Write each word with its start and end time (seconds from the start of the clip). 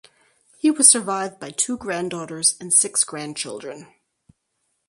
He 0.57 0.71
was 0.71 0.89
survived 0.89 1.39
by 1.39 1.51
two 1.51 1.77
daughters 1.77 2.57
and 2.59 2.73
six 2.73 3.03
grandchildren. 3.03 3.93